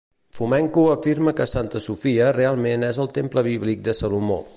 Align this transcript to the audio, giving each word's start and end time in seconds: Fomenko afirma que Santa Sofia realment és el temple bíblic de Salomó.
Fomenko 0.35 0.83
afirma 0.93 1.35
que 1.39 1.47
Santa 1.51 1.81
Sofia 1.87 2.31
realment 2.39 2.87
és 2.91 3.01
el 3.05 3.13
temple 3.19 3.45
bíblic 3.49 3.85
de 3.89 3.97
Salomó. 4.01 4.41